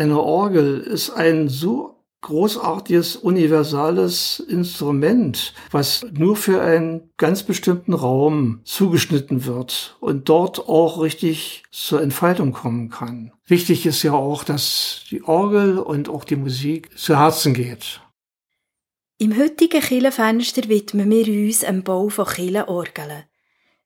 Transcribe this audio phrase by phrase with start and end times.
[0.00, 8.62] Eine Orgel ist ein so großartiges, universales Instrument, was nur für einen ganz bestimmten Raum
[8.64, 13.32] zugeschnitten wird und dort auch richtig zur Entfaltung kommen kann.
[13.44, 18.00] Wichtig ist ja auch, dass die Orgel und auch die Musik zu Herzen geht.
[19.18, 23.24] Im heutigen Kirchenfenster widmen wir uns dem Bau von Kirchenorgeln.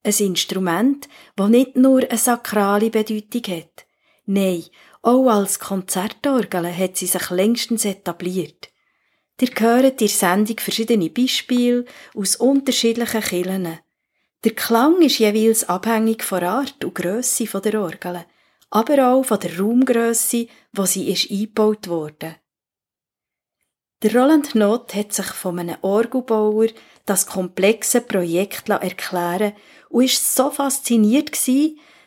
[0.04, 3.86] Ein Instrument, das nicht nur eine sakrale Bedeutung hat.
[4.26, 4.64] Nein,
[5.04, 8.70] auch als Konzertorgel hat sie sich längstens etabliert.
[9.40, 13.78] Ihr hört in der Sendung verschiedene Beispiele aus unterschiedlichen Kirchen.
[14.44, 18.24] Der Klang ist jeweils abhängig von Art und Grösse der Orgel,
[18.70, 22.36] aber auch von der Raumgrösse, wo sie ist eingebaut wurde.
[24.02, 26.68] Der Roland Not hat sich von einem Orgelbauer
[27.04, 29.52] das komplexe Projekt erklären
[29.90, 31.36] und ist so fasziniert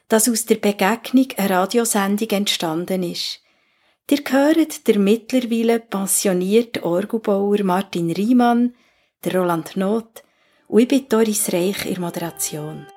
[0.08, 3.42] dass aus der Begegnung eine Radiosendung entstanden ist.
[4.10, 8.74] Ihr gehört der mittlerweile pensionierte Orgelbauer Martin Riemann,
[9.24, 10.24] der Roland Not
[10.68, 12.88] und ich bin Doris Reich in Moderation.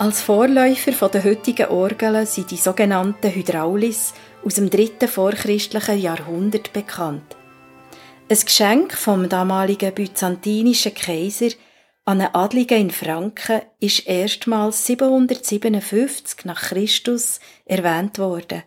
[0.00, 7.36] Als Vorläufer der heutigen Orgeln sind die sogenannten Hydraulis aus dem dritten vorchristlichen Jahrhundert bekannt.
[8.30, 11.50] Ein Geschenk vom damaligen byzantinischen Kaiser
[12.06, 18.62] an einen Adligen in Franken ist erstmals 757 nach Christus erwähnt worden.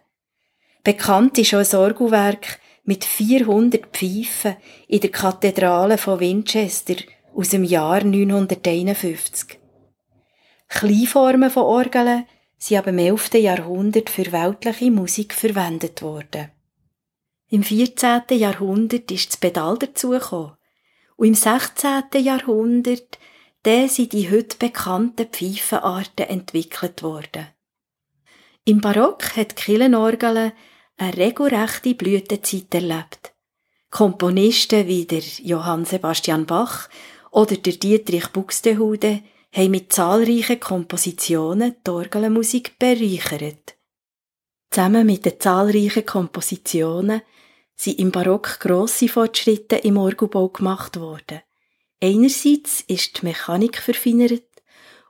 [0.84, 4.58] Bekannt ist auch ein Orgelwerk mit 400 Pfeifen
[4.88, 6.98] in der Kathedrale von Winchester
[7.34, 9.63] aus dem Jahr 951.
[10.74, 12.26] Kleinformen von Orgeln
[12.58, 13.36] sind aber im 11.
[13.36, 16.50] Jahrhundert für weltliche Musik verwendet worden.
[17.50, 18.24] Im 14.
[18.32, 20.54] Jahrhundert ist das Pedal dazugekommen.
[21.16, 22.24] Und im 16.
[22.24, 23.20] Jahrhundert
[23.64, 27.50] sind die heute bekannten Pfeifenarten entwickelt worden.
[28.66, 30.54] Im Barock hat Killenorgel
[30.98, 33.34] eine regelrechte Blütezeit erlebt.
[33.92, 36.90] Komponisten wie der Johann Sebastian Bach
[37.30, 39.22] oder der Dietrich Buxtehude
[39.54, 43.76] haben mit zahlreichen Kompositionen die Orgelmusik bereichert.
[44.72, 47.22] Zusammen mit den zahlreichen Kompositionen
[47.76, 51.42] sind im Barock grosse Fortschritte im Orgelbau gemacht worden.
[52.02, 54.44] Einerseits ist die Mechanik verfeinert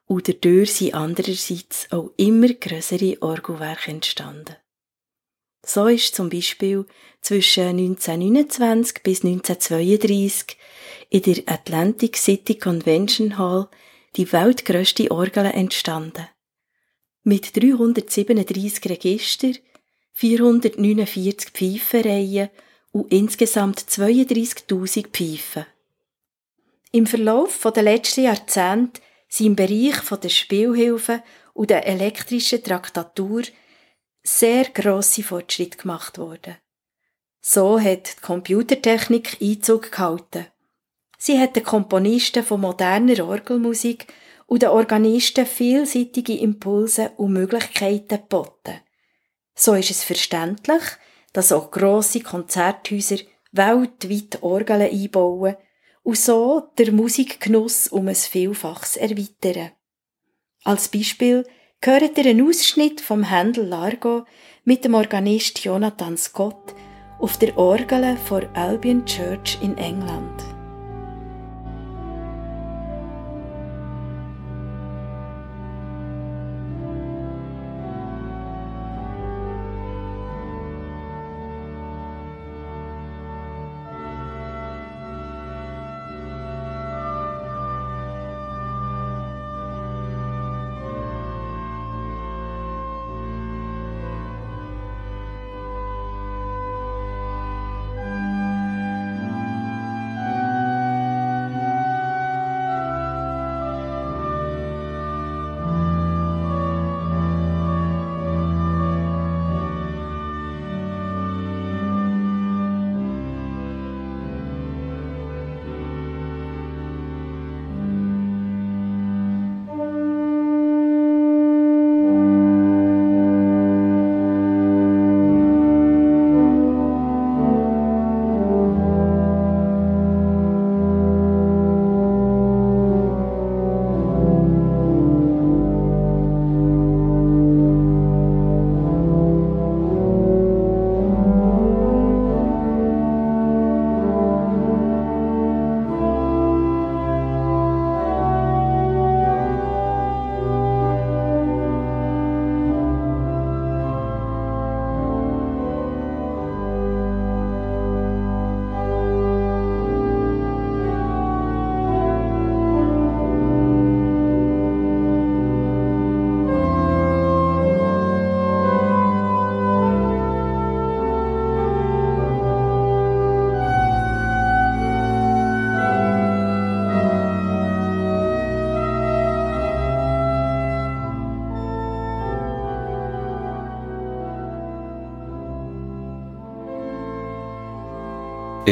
[0.06, 4.58] und dadurch sind andererseits auch immer größere Orgelwerke entstanden.
[5.66, 6.86] So ist zum Beispiel
[7.22, 10.58] zwischen 1929 bis 1932
[11.10, 13.70] in der Atlantic City Convention Hall
[14.16, 16.28] die weltgrößte Orgel entstanden.
[17.24, 19.52] Mit 337 Register,
[20.14, 22.50] 449 Pfeifenreihen
[22.92, 25.66] und insgesamt 32.000 Pfeifen.
[26.92, 31.24] Im Verlauf der letzten Jahrzehnte sind im Bereich der Spielhilfen
[31.54, 33.44] und der elektrischen Traktatur
[34.22, 36.58] sehr grosse Fortschritte gemacht worden.
[37.42, 40.46] So hat die Computertechnik Einzug gehalten.
[41.26, 44.08] Sie hat den Komponisten von moderner Orgelmusik
[44.46, 48.82] und den Organisten vielseitige Impulse und Möglichkeiten geboten.
[49.56, 50.82] So ist es verständlich,
[51.32, 53.20] dass auch grosse Konzerthäuser
[53.54, 55.56] weltweit Orgeln einbauen
[56.04, 59.72] und so der Musikgenuss um ein Vielfaches erweitern.
[60.66, 61.48] Als Beispiel
[61.80, 64.26] gehört ihr einen Ausschnitt vom Händel Largo
[64.66, 66.76] mit dem Organist Jonathan Scott
[67.20, 70.53] auf der Orgel vor Albion Church in England.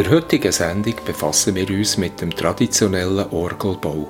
[0.01, 4.07] In der heutigen Sendung befassen wir uns mit dem traditionellen Orgelbau.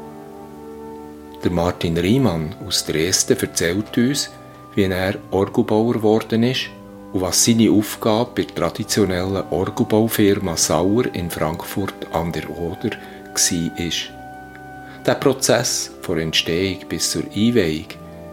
[1.44, 4.32] Der Martin Riemann aus Dresden erzählt uns,
[4.74, 6.70] wie er Orgelbauer geworden ist
[7.12, 15.04] und was seine Aufgabe bei der traditionellen Orgelbaufirma Sauer in Frankfurt an der Oder war.
[15.06, 17.88] Der Prozess von Entstehung bis zur Einweihung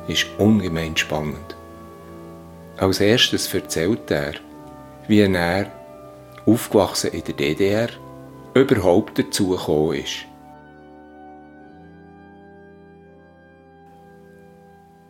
[0.07, 1.57] ist ungemein spannend.
[2.77, 4.35] Als erstes erzählt er,
[5.09, 5.73] wie er
[6.49, 7.89] aufgewachsen in der DDR,
[8.55, 10.27] überhaupt dazu gekommen ist.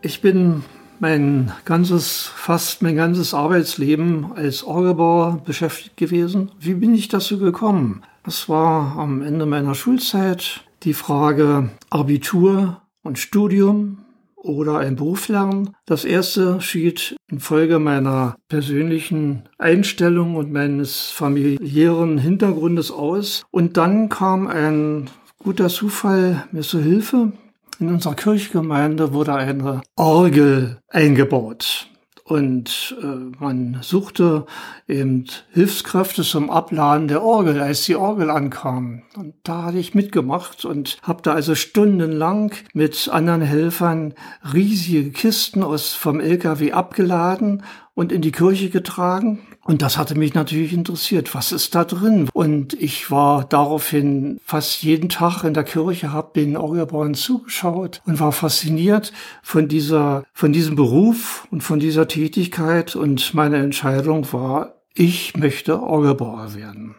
[0.00, 0.64] Ich bin
[1.00, 6.50] mein ganzes, fast mein ganzes Arbeitsleben als Orgelbauer beschäftigt gewesen.
[6.58, 8.02] Wie bin ich dazu gekommen?
[8.26, 13.98] Es war am Ende meiner Schulzeit die Frage Abitur und Studium
[14.48, 15.74] oder ein Beruf lernen.
[15.86, 23.44] Das erste schied infolge meiner persönlichen Einstellung und meines familiären Hintergrundes aus.
[23.50, 27.32] Und dann kam ein guter Zufall mir zur Hilfe.
[27.80, 31.88] In unserer Kirchgemeinde wurde eine Orgel eingebaut.
[32.28, 33.06] Und äh,
[33.42, 34.44] man suchte
[34.86, 39.02] eben Hilfskräfte zum Abladen der Orgel, als die Orgel ankam.
[39.16, 44.12] Und da hatte ich mitgemacht und habe da also stundenlang mit anderen Helfern
[44.52, 47.62] riesige Kisten aus vom LKW abgeladen
[47.98, 49.40] und in die Kirche getragen.
[49.64, 51.34] Und das hatte mich natürlich interessiert.
[51.34, 52.28] Was ist da drin?
[52.32, 58.20] Und ich war daraufhin fast jeden Tag in der Kirche, habe den Orgelbauern zugeschaut und
[58.20, 59.12] war fasziniert
[59.42, 62.94] von dieser, von diesem Beruf und von dieser Tätigkeit.
[62.94, 66.94] Und meine Entscheidung war, ich möchte Orgelbauer werden.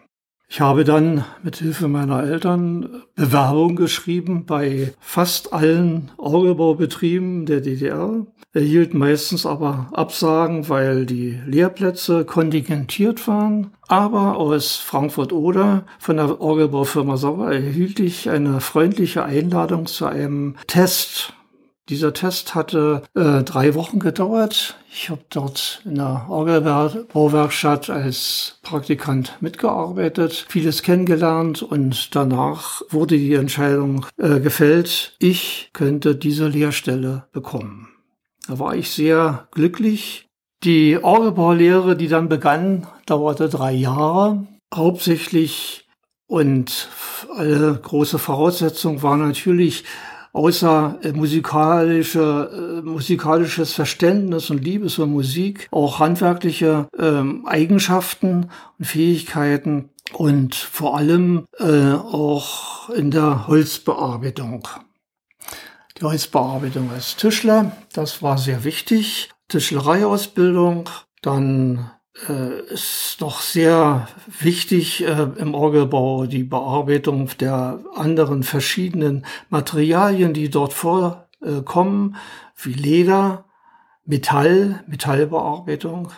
[0.49, 8.25] Ich habe dann mit Hilfe meiner Eltern Bewerbung geschrieben bei fast allen Orgelbaubetrieben der DDR,
[8.53, 13.71] erhielt meistens aber Absagen, weil die Lehrplätze kontingentiert waren.
[13.87, 21.33] Aber aus Frankfurt-Oder von der Orgelbaufirma Sauer erhielt ich eine freundliche Einladung zu einem Test
[21.89, 24.77] dieser Test hatte äh, drei Wochen gedauert.
[24.91, 33.33] Ich habe dort in der Orgelbauwerkstatt als Praktikant mitgearbeitet, vieles kennengelernt und danach wurde die
[33.33, 37.88] Entscheidung äh, gefällt, ich könnte diese Lehrstelle bekommen.
[38.49, 40.25] Da war ich sehr glücklich.
[40.63, 44.47] Die Orgelbaulehre, die dann begann, dauerte drei Jahre.
[44.73, 45.87] Hauptsächlich
[46.27, 46.89] und
[47.35, 49.83] alle große Voraussetzung war natürlich
[50.33, 58.85] außer äh, musikalische, äh, musikalisches Verständnis und Liebe zur Musik auch handwerkliche äh, Eigenschaften und
[58.85, 64.67] Fähigkeiten und vor allem äh, auch in der Holzbearbeitung.
[65.99, 69.29] Die Holzbearbeitung als Tischler, das war sehr wichtig.
[69.49, 70.89] Tischlereiausbildung,
[71.21, 71.91] dann
[72.29, 74.07] äh, ist doch sehr
[74.39, 82.15] wichtig äh, im Orgelbau die Bearbeitung der anderen verschiedenen Materialien, die dort vorkommen,
[82.55, 83.45] wie Leder,
[84.05, 86.11] Metall, Metallbearbeitung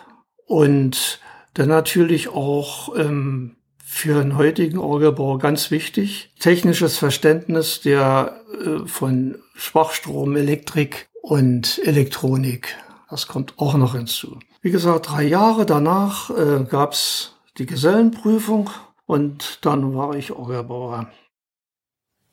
[0.46, 1.20] und
[1.54, 9.41] dann natürlich auch ähm, für den heutigen Orgelbau ganz wichtig, technisches Verständnis der äh, von
[9.54, 12.76] Schwachstrom, Elektrik und Elektronik.
[13.10, 14.38] Das kommt auch noch hinzu.
[14.62, 18.70] Wie gesagt, drei Jahre danach äh, gab's die Gesellenprüfung
[19.06, 21.10] und dann war ich Orgelbauer.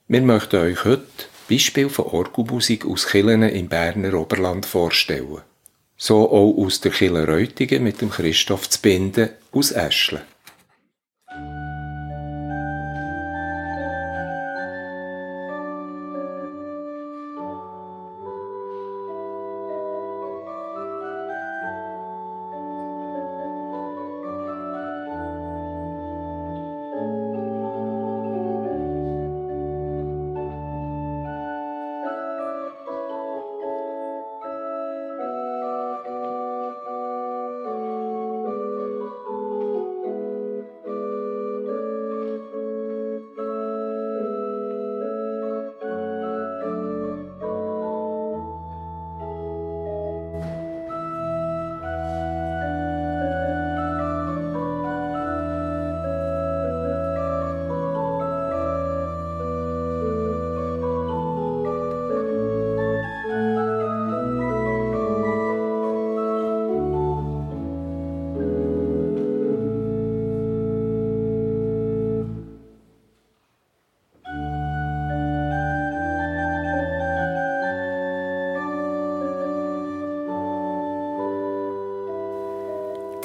[0.08, 1.06] Wir möchten euch heute
[1.50, 5.42] Beispiel von Orgelmusik aus Killen im Berner Oberland vorstellen.
[5.98, 10.22] So auch aus der Kille Reutigen mit dem Christoph Zbinden aus Eschle.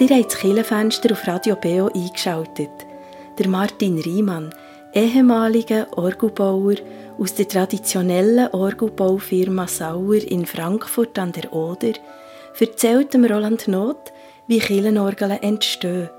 [0.01, 2.71] Ihr habt das Kirchenfenster auf Radio Beo eingeschaltet.
[3.39, 4.53] der Martin Riemann,
[4.93, 6.75] ehemaliger Orgelbauer
[7.19, 11.93] aus der traditionellen Orgelbaufirma Sauer in Frankfurt an der Oder,
[12.59, 14.13] erzählt dem Roland Not,
[14.47, 16.11] wie Kirchenorgeln entstehen.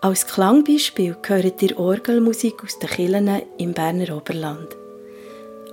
[0.00, 4.81] Als Klangbeispiel gehört ihr Orgelmusik aus den Kirchen im Berner Oberland.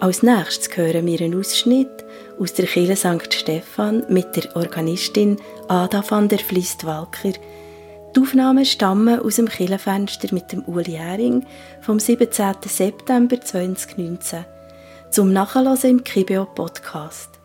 [0.01, 2.06] Als nächstes hören wir einen Ausschnitt
[2.39, 3.34] aus der Kirche St.
[3.34, 5.36] Stephan mit der Organistin
[5.68, 7.34] Ada van der Vliest-Walker.
[8.15, 11.46] Die Aufnahmen stammen aus dem Kirchenfenster mit dem Uli Hering
[11.82, 12.56] vom 17.
[12.65, 14.46] September 2019.
[15.10, 17.38] Zum Nachhören im Kibio Podcast.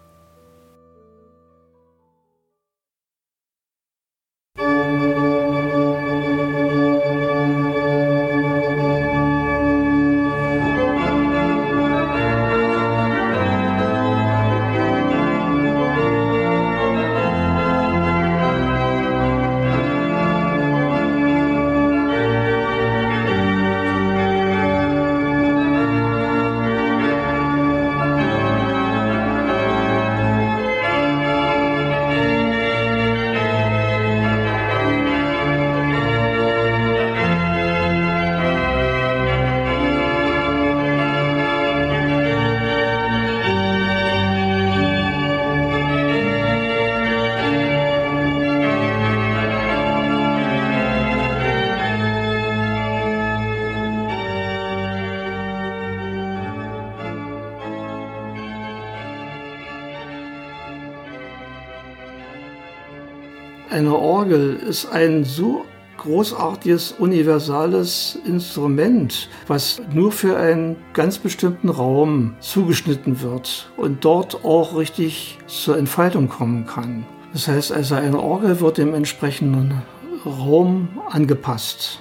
[63.70, 65.64] Eine Orgel ist ein so
[65.98, 74.76] großartiges, universales Instrument, was nur für einen ganz bestimmten Raum zugeschnitten wird und dort auch
[74.76, 77.06] richtig zur Entfaltung kommen kann.
[77.32, 79.82] Das heißt also, eine Orgel wird dem entsprechenden
[80.26, 82.00] Raum angepasst.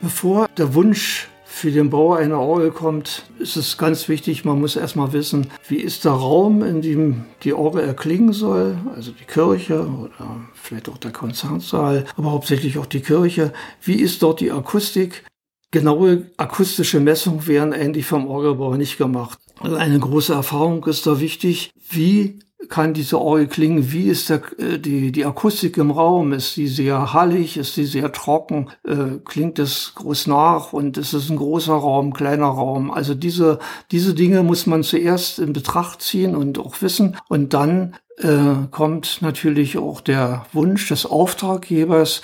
[0.00, 4.74] Bevor der Wunsch für den Bauer einer Orgel kommt, ist es ganz wichtig, man muss
[4.74, 9.86] erstmal wissen, wie ist der Raum, in dem die Orgel erklingen soll, also die Kirche
[9.86, 13.52] oder vielleicht auch der Konzertsaal, aber hauptsächlich auch die Kirche.
[13.82, 15.24] Wie ist dort die Akustik?
[15.70, 19.38] Genaue akustische Messungen werden eigentlich vom Orgelbauer nicht gemacht.
[19.60, 21.70] Also eine große Erfahrung ist da wichtig.
[21.90, 23.92] Wie kann diese Orgel klingen?
[23.92, 26.32] Wie ist der, äh, die, die Akustik im Raum?
[26.32, 27.56] Ist sie sehr hallig?
[27.56, 28.70] Ist sie sehr trocken?
[28.84, 30.72] Äh, klingt es groß nach?
[30.72, 32.90] Und ist es ein großer Raum, kleiner Raum?
[32.90, 33.58] Also diese,
[33.90, 37.16] diese Dinge muss man zuerst in Betracht ziehen und auch wissen.
[37.28, 42.22] Und dann äh, kommt natürlich auch der Wunsch des Auftraggebers.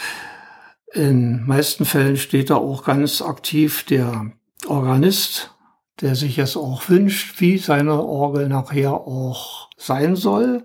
[0.93, 4.33] In meisten Fällen steht da auch ganz aktiv der
[4.67, 5.55] Organist
[6.01, 10.65] der sich es auch wünscht, wie seine Orgel nachher auch sein soll.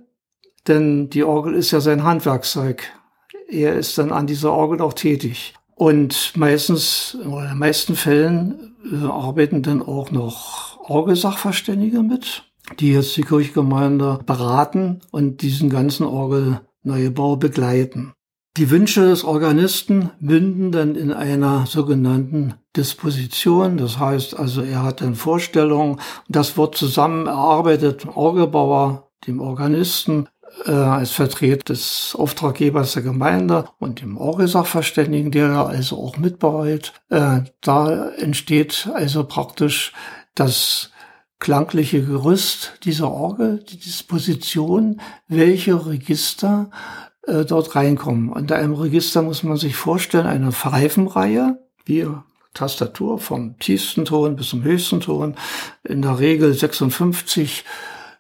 [0.68, 2.84] Denn die Orgel ist ja sein Handwerkzeug.
[3.50, 5.54] Er ist dann an dieser Orgel auch tätig.
[5.76, 12.44] Und meistens, oder in den meisten Fällen, äh, arbeiten dann auch noch Orgelsachverständige mit,
[12.80, 18.14] die jetzt die Kirchgemeinde beraten und diesen ganzen Orgelneubau begleiten.
[18.56, 23.78] Die Wünsche des Organisten münden dann in einer sogenannten Disposition.
[23.78, 26.00] Das heißt also, er hat dann Vorstellungen.
[26.30, 30.30] Das wird zusammen erarbeitet, Orgelbauer, dem Organisten,
[30.66, 36.94] äh, als Vertreter des Auftraggebers der Gemeinde und dem Orgelsachverständigen, der also auch mitbereit.
[37.10, 39.94] Äh, da entsteht also praktisch
[40.36, 40.92] das
[41.40, 46.70] klangliche Gerüst dieser Orgel, die Disposition, welche Register
[47.28, 48.30] äh, dort reinkommen.
[48.30, 52.08] Unter einem Register muss man sich vorstellen, eine Pfeifenreihe, wie
[52.54, 55.36] Tastatur vom tiefsten Ton bis zum höchsten Ton,
[55.84, 57.64] in der Regel 56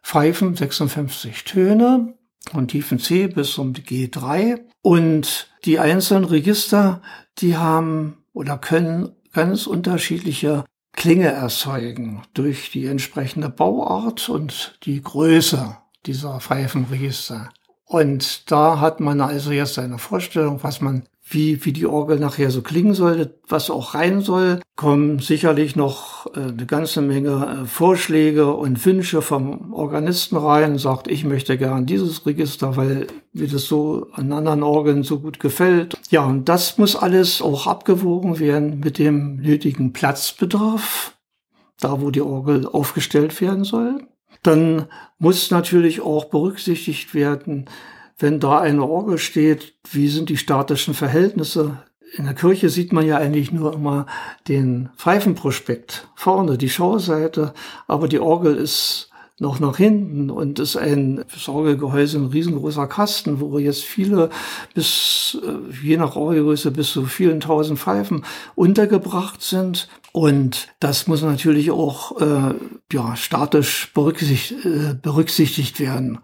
[0.01, 2.15] Pfeifen, 56 Töne
[2.51, 4.59] von tiefen C bis zum G3.
[4.81, 7.01] Und die einzelnen Register,
[7.39, 15.77] die haben oder können ganz unterschiedliche Klinge erzeugen durch die entsprechende Bauart und die Größe
[16.05, 17.49] dieser Pfeifenregister.
[17.85, 22.49] Und da hat man also jetzt eine Vorstellung, was man, wie, wie die Orgel nachher
[22.49, 24.61] so klingen soll, was auch rein soll.
[24.75, 31.07] Kommen sicherlich noch äh, eine ganze Menge äh, Vorschläge und Wünsche vom Organisten rein, sagt,
[31.07, 35.97] ich möchte gern dieses Register, weil mir das so an anderen Orgeln so gut gefällt.
[36.09, 41.15] Ja, und das muss alles auch abgewogen werden mit dem nötigen Platzbedarf,
[41.79, 44.07] da wo die Orgel aufgestellt werden soll.
[44.41, 44.87] Dann
[45.19, 47.69] muss natürlich auch berücksichtigt werden,
[48.17, 51.83] wenn da eine Orgel steht, wie sind die statischen Verhältnisse?
[52.15, 54.05] In der Kirche sieht man ja eigentlich nur immer
[54.47, 57.53] den Pfeifenprospekt vorne, die Schauseite,
[57.87, 59.09] aber die Orgel ist
[59.43, 64.31] noch nach hinten und ist ein Sorgegehäuse, ein riesengroßer Kasten, wo jetzt viele
[64.73, 69.89] bis, äh, je nach Orgelgröße, bis zu vielen tausend Pfeifen untergebracht sind.
[70.11, 72.55] Und das muss natürlich auch äh,
[72.91, 76.19] ja, statisch berücksichtigt, äh, berücksichtigt werden.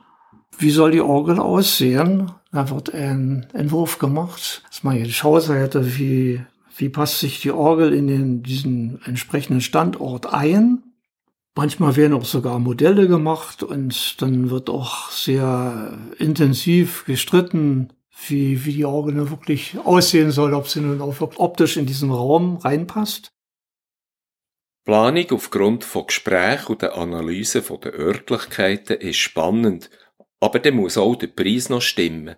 [0.57, 2.31] Wie soll die Orgel aussehen?
[2.51, 6.41] Da wird ein Entwurf gemacht, dass man die Schauseite, wie,
[6.75, 10.83] wie passt sich die Orgel in den, diesen entsprechenden Standort ein.
[11.59, 17.91] Manchmal werden auch sogar Modelle gemacht und dann wird auch sehr intensiv gestritten,
[18.27, 22.55] wie, wie die Orgel wirklich aussehen soll, ob sie nun auch optisch in diesen Raum
[22.55, 23.33] reinpasst.
[24.85, 29.89] Planung aufgrund von Gesprächen und der Analyse der Örtlichkeiten ist spannend,
[30.39, 32.37] aber dann muss auch der Preis noch stimmen.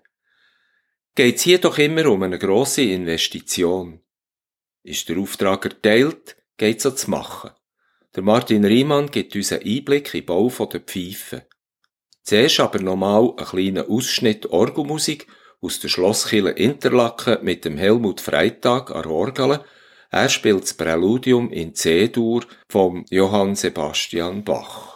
[1.14, 4.02] Geht's hier doch immer um eine grosse Investition.
[4.82, 7.52] Ist der Auftrag erteilt, geht's ans Machen.
[8.14, 11.46] Der Martin Riemann gibt uns einen Einblick in den Bau der Pfeife.
[12.24, 15.28] Zuerst aber nochmal einen kleinen Ausschnitt Orgelmusik
[15.62, 19.64] aus der Schlosskille Interlaken mit dem Helmut Freitag an Orgel.
[20.10, 24.91] Er spielt das Präludium in C-Dur vom Johann Sebastian Bach.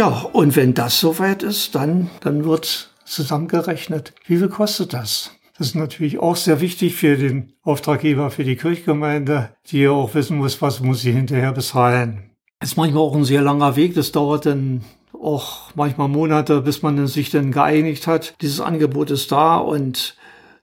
[0.00, 5.32] Ja, und wenn das soweit ist, dann, dann wird zusammengerechnet, wie viel kostet das?
[5.58, 10.14] Das ist natürlich auch sehr wichtig für den Auftraggeber, für die Kirchgemeinde, die ja auch
[10.14, 12.30] wissen muss, was muss sie hinterher bezahlen.
[12.60, 13.94] Das ist manchmal auch ein sehr langer Weg.
[13.94, 18.32] Das dauert dann auch manchmal Monate, bis man sich dann geeinigt hat.
[18.40, 20.16] Dieses Angebot ist da und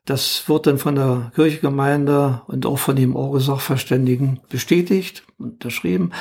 [0.05, 6.11] das wird dann von der Kirchgemeinde und auch von dem Orgesachverständigen bestätigt, unterschrieben.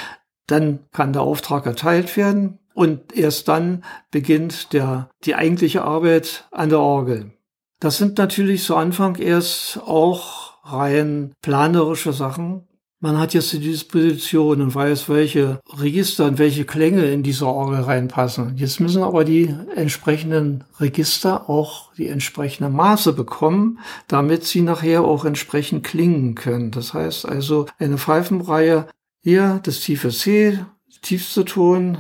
[0.46, 2.58] Dann kann der Auftrag erteilt werden.
[2.76, 7.32] Und erst dann beginnt der, die eigentliche Arbeit an der Orgel.
[7.80, 12.68] Das sind natürlich zu Anfang erst auch rein planerische Sachen.
[13.00, 17.80] Man hat jetzt die Disposition und weiß, welche Register und welche Klänge in diese Orgel
[17.80, 18.58] reinpassen.
[18.58, 25.24] Jetzt müssen aber die entsprechenden Register auch die entsprechende Maße bekommen, damit sie nachher auch
[25.24, 26.72] entsprechend klingen können.
[26.72, 28.86] Das heißt also eine Pfeifenreihe,
[29.22, 30.58] hier das tiefe C,
[31.00, 31.98] tiefste Ton,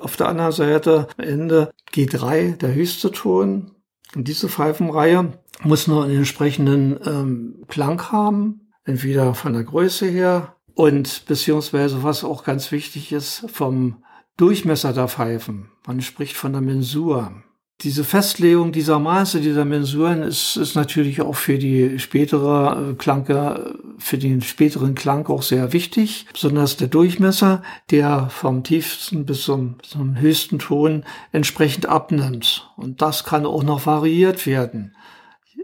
[0.00, 3.72] auf der anderen Seite Ende G3, der höchste Ton.
[4.14, 10.56] Und diese Pfeifenreihe muss nur einen entsprechenden ähm, Klang haben, entweder von der Größe her
[10.74, 14.02] und beziehungsweise was auch ganz wichtig ist, vom
[14.36, 15.70] Durchmesser der Pfeifen.
[15.86, 17.32] Man spricht von der Mensur
[17.80, 23.78] diese Festlegung dieser Maße, dieser Mensuren ist, ist natürlich auch für die spätere äh, Klanke,
[23.98, 29.76] für den späteren Klang auch sehr wichtig, besonders der Durchmesser, der vom tiefsten bis zum,
[29.82, 32.70] zum höchsten Ton entsprechend abnimmt.
[32.76, 34.94] Und das kann auch noch variiert werden.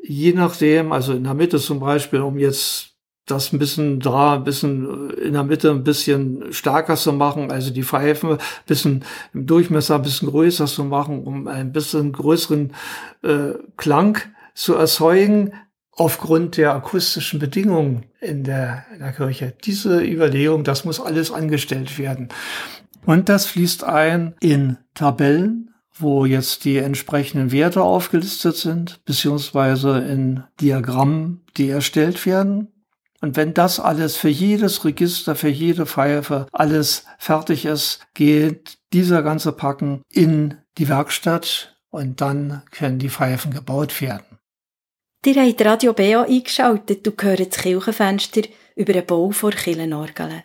[0.02, 2.89] Je nachdem, also in der Mitte zum Beispiel, um jetzt
[3.30, 7.70] das ein bisschen da, ein bisschen in der Mitte ein bisschen stärker zu machen, also
[7.70, 12.72] die Pfeifen ein bisschen im Durchmesser ein bisschen größer zu machen, um ein bisschen größeren
[13.22, 14.18] äh, Klang
[14.54, 15.52] zu erzeugen,
[15.92, 19.54] aufgrund der akustischen Bedingungen in der, in der Kirche.
[19.64, 22.28] Diese Überlegung, das muss alles angestellt werden.
[23.04, 30.44] Und das fließt ein in Tabellen, wo jetzt die entsprechenden Werte aufgelistet sind, beziehungsweise in
[30.60, 32.68] Diagrammen, die erstellt werden.
[33.20, 39.22] Und wenn das alles für jedes Register, für jede Pfeife alles fertig ist, geht dieser
[39.22, 44.38] ganze Packen in die Werkstatt und dann können die Pfeifen gebaut werden.
[45.26, 48.42] Ihr habt Radio BA eingeschaltet und gehört das Kirchenfenster
[48.74, 50.44] über den Bau vor Kirchenorgeln.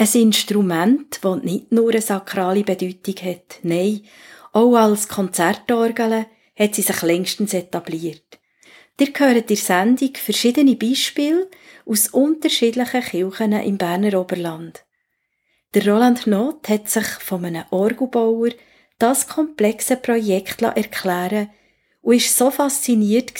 [0.00, 4.02] Ein Instrument, das nicht nur eine sakrale Bedeutung hat, nein,
[4.52, 8.40] auch als Konzertorgel hat sie sich längstens etabliert.
[9.00, 11.48] Ihr hört in der Sendung verschiedene Beispiele
[11.88, 14.84] aus unterschiedlichen Kirchen im Berner Oberland.
[15.74, 18.50] Der Roland Not hat sich von einem Orgelbauer
[18.98, 21.50] das komplexe Projekt erklären
[22.02, 23.32] und war so fasziniert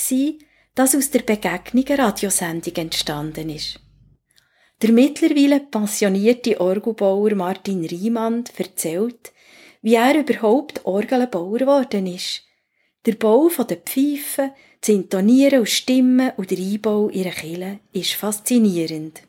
[0.75, 3.81] dass aus der Begegnung eine Radiosendung entstanden ist.
[4.81, 9.33] Der mittlerweile pensionierte Orgelbauer Martin Riemann erzählt,
[9.83, 12.43] wie er überhaupt Orgelbauer geworden ist.
[13.07, 19.23] Der Bau der Pfeifen, das Intonieren und Stimmen und der Einbau ihrer Kille ist faszinierend.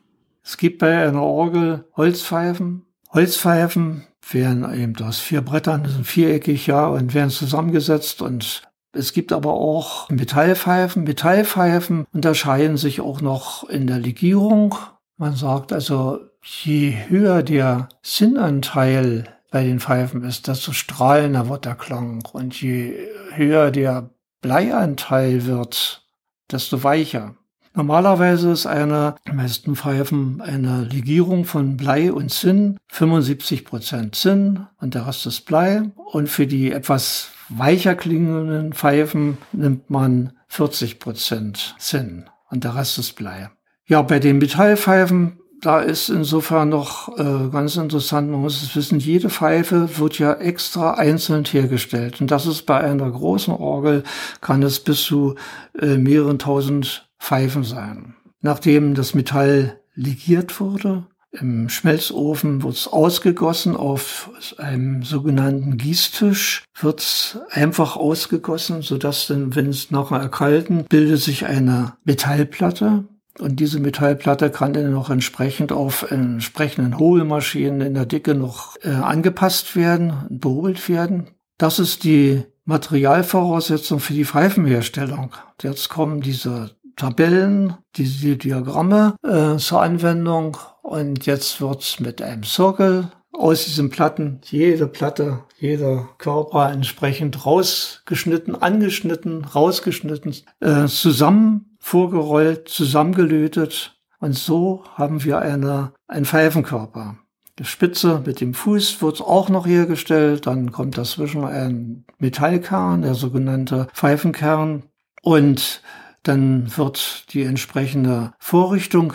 [0.44, 2.86] Es gibt bei einer Orgel Holzpfeifen.
[3.12, 9.14] Holzpfeifen werden eben aus vier Brettern, das sind viereckig, ja, und werden zusammengesetzt und es
[9.14, 11.04] gibt aber auch Metallpfeifen.
[11.04, 14.76] Metallpfeifen unterscheiden sich auch noch in der Legierung.
[15.18, 21.76] Man sagt also, je höher der Sinnanteil bei den Pfeifen ist, desto strahlender wird der
[21.76, 22.24] Klang.
[22.34, 22.96] Und je
[23.34, 24.10] höher der
[24.42, 26.04] Bleianteil wird,
[26.52, 27.36] desto weicher.
[27.76, 34.66] Normalerweise ist eine, die meisten Pfeifen, eine Legierung von Blei und Zinn, 75 Prozent Zinn
[34.80, 35.84] und der Rest ist Blei.
[35.96, 42.98] Und für die etwas weicher klingenden Pfeifen nimmt man 40 Prozent Zinn und der Rest
[42.98, 43.50] ist Blei.
[43.86, 49.00] Ja, bei den Metallpfeifen da ist insofern noch äh, ganz interessant, man muss es wissen,
[49.00, 52.22] jede Pfeife wird ja extra einzeln hergestellt.
[52.22, 54.04] Und das ist bei einer großen Orgel,
[54.42, 55.36] kann es bis zu
[55.80, 58.16] äh, mehreren tausend Pfeifen sein.
[58.42, 67.02] Nachdem das Metall legiert wurde, im Schmelzofen wird es ausgegossen auf einem sogenannten Gießtisch, wird
[67.02, 73.04] es einfach ausgegossen, sodass dann, wenn es nachher erkalten, bildet sich eine Metallplatte.
[73.40, 78.90] Und diese Metallplatte kann dann noch entsprechend auf entsprechenden Hohlmaschinen in der Dicke noch äh,
[78.90, 81.28] angepasst werden, behobelt werden.
[81.58, 85.32] Das ist die Materialvoraussetzung für die Pfeifenherstellung.
[85.62, 93.12] Jetzt kommen diese Tabellen, diese Diagramme äh, zur Anwendung und jetzt wird's mit einem Circle
[93.32, 104.00] aus diesen Platten, jede Platte, jeder Körper entsprechend rausgeschnitten, angeschnitten, rausgeschnitten, äh, zusammen vorgerollt, zusammengelötet.
[104.20, 107.18] Und so haben wir eine, einen Pfeifenkörper.
[107.58, 110.48] Die Spitze mit dem Fuß wird auch noch hergestellt.
[110.48, 114.84] Dann kommt dazwischen ein Metallkern, der sogenannte Pfeifenkern.
[115.22, 115.82] Und
[116.24, 119.14] dann wird die entsprechende Vorrichtung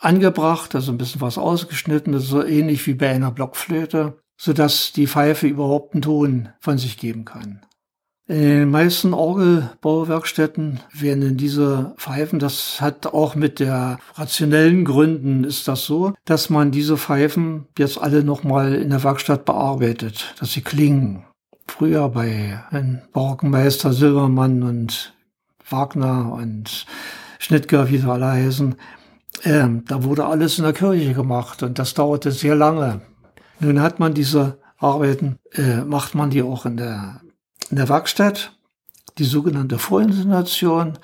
[0.00, 4.92] angebracht, also ein bisschen was ausgeschnitten, das ist so ähnlich wie bei einer Blockflöte, sodass
[4.92, 7.60] die Pfeife überhaupt einen Ton von sich geben kann.
[8.30, 15.66] In den meisten Orgelbauwerkstätten werden diese Pfeifen, das hat auch mit der rationellen Gründen ist
[15.66, 20.60] das so, dass man diese Pfeifen jetzt alle nochmal in der Werkstatt bearbeitet, dass sie
[20.60, 21.24] klingen.
[21.66, 22.62] Früher bei
[23.12, 25.12] Borkenmeister Silbermann und
[25.68, 26.86] Wagner und
[27.40, 28.76] Schnittger, wie sie alle heißen,
[29.42, 33.00] äh, da wurde alles in der Kirche gemacht und das dauerte sehr lange.
[33.58, 37.22] Nun hat man diese Arbeiten, äh, macht man die auch in der
[37.70, 38.52] in der Werkstatt
[39.18, 40.98] die sogenannte Vorinstallation.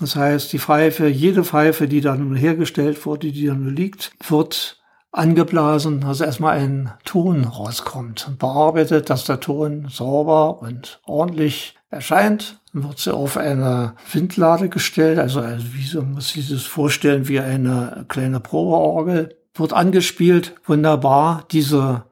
[0.00, 4.78] Das heißt, die Pfeife, jede Pfeife, die dann hergestellt wurde, die dann liegt, wird
[5.12, 12.60] angeblasen, dass erstmal ein Ton rauskommt und bearbeitet, dass der Ton sauber und ordentlich erscheint.
[12.72, 17.28] Dann wird sie auf eine Windlade gestellt, also, also wie so muss ich das vorstellen,
[17.28, 19.36] wie eine kleine Probeorgel.
[19.54, 21.44] Wird angespielt, wunderbar.
[21.50, 22.04] Diese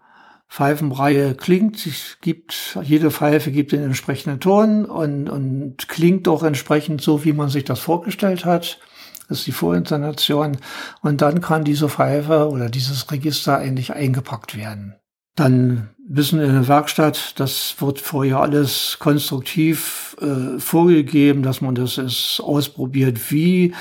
[0.51, 1.87] Pfeifenreihe klingt.
[1.87, 7.33] Es gibt, jede Pfeife gibt den entsprechenden Ton und, und klingt auch entsprechend so, wie
[7.33, 8.79] man sich das vorgestellt hat.
[9.29, 10.57] Das ist die Vorintonation.
[11.03, 14.97] Und dann kann diese Pfeife oder dieses Register eigentlich eingepackt werden.
[15.37, 21.97] Dann wissen in der Werkstatt, das wird vorher alles konstruktiv äh, vorgegeben, dass man das
[21.97, 23.73] ist ausprobiert, wie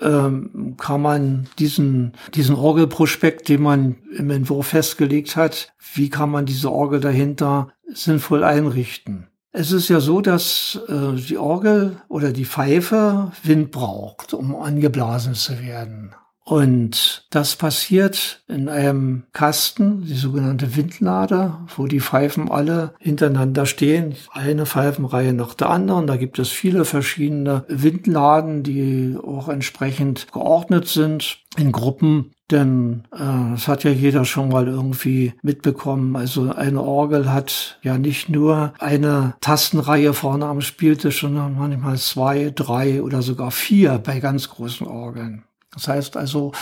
[0.00, 6.46] ähm, kann man diesen, diesen Orgelprospekt, den man im Entwurf festgelegt hat, wie kann man
[6.46, 9.28] diese Orgel dahinter sinnvoll einrichten?
[9.52, 15.34] Es ist ja so, dass äh, die Orgel oder die Pfeife Wind braucht, um angeblasen
[15.34, 16.14] zu werden.
[16.48, 24.14] Und das passiert in einem Kasten, die sogenannte Windlade, wo die Pfeifen alle hintereinander stehen.
[24.30, 26.06] Eine Pfeifenreihe nach der anderen.
[26.06, 32.30] Da gibt es viele verschiedene Windladen, die auch entsprechend geordnet sind in Gruppen.
[32.52, 36.14] Denn äh, das hat ja jeder schon mal irgendwie mitbekommen.
[36.14, 42.52] Also eine Orgel hat ja nicht nur eine Tastenreihe vorne am Spieltisch, sondern manchmal zwei,
[42.54, 45.42] drei oder sogar vier bei ganz großen Orgeln.
[45.76, 46.52] Das heißt also,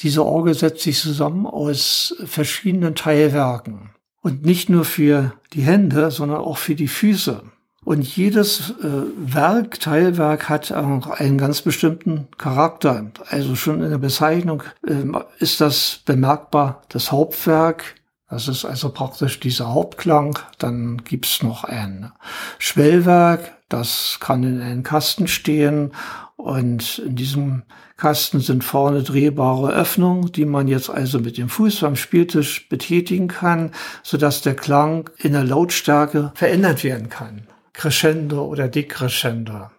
[0.00, 3.90] diese Orgel setzt sich zusammen aus verschiedenen Teilwerken.
[4.20, 7.42] Und nicht nur für die Hände, sondern auch für die Füße.
[7.84, 13.10] Und jedes äh, Werk, Teilwerk hat auch einen ganz bestimmten Charakter.
[13.30, 14.92] Also schon in der Bezeichnung äh,
[15.38, 16.82] ist das bemerkbar.
[16.90, 17.94] Das Hauptwerk,
[18.28, 20.38] das ist also praktisch dieser Hauptklang.
[20.58, 22.12] Dann gibt's noch ein
[22.58, 25.92] Schwellwerk, das kann in einem Kasten stehen.
[26.36, 27.62] Und in diesem
[27.98, 33.26] Kasten sind vorne drehbare Öffnungen, die man jetzt also mit dem Fuß am Spieltisch betätigen
[33.26, 33.72] kann,
[34.04, 37.48] sodass der Klang in der Lautstärke verändert werden kann.
[37.72, 39.70] Crescendo oder Decrescendo.